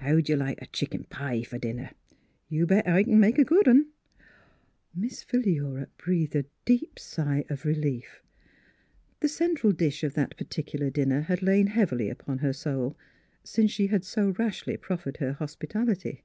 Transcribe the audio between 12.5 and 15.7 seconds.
soul, since she had so rashly proffered her hos